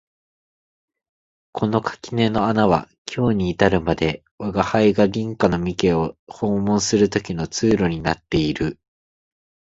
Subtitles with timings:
[1.53, 8.79] この垣根の穴は今日に至るまで吾輩が隣家の三毛を訪問する時の通路になっている